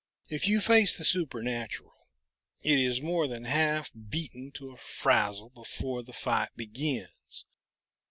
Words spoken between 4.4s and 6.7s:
to a frazzle, before the fight